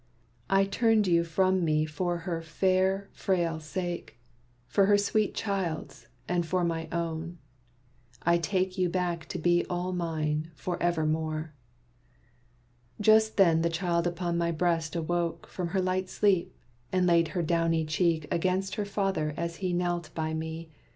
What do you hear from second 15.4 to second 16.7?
From her light sleep,